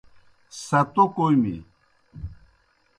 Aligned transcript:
ستو 0.65 1.03
کوْمیْ۔ 1.15 1.55